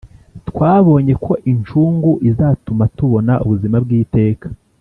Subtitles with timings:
[0.49, 4.47] Twabonye ko incungu izatuma tubona ubuzima bw’iteka